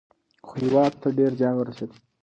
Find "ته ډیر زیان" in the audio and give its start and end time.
1.01-1.55